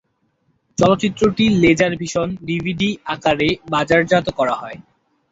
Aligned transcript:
চলচ্চিত্রটি 0.77 1.45
laser 1.61 1.93
vision 1.97 2.27
DVD 2.47 2.89
আকারে 3.13 3.49
বাজারজাত 3.71 4.27
করে। 4.37 4.77